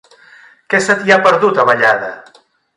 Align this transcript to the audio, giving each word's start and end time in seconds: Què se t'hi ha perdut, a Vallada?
Què 0.73 0.79
se 0.85 0.95
t'hi 1.03 1.15
ha 1.17 1.21
perdut, 1.29 1.63
a 1.65 1.69
Vallada? 1.71 2.13